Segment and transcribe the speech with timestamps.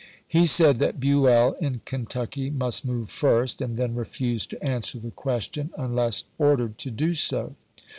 [0.27, 5.11] He said that Buell, in Kentucky, must move first; and then refused to answer the
[5.11, 7.53] question unless ordered to do so.